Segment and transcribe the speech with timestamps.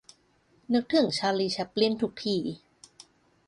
[0.73, 2.37] นึกถึง ชาลี แชปลิน ทุกที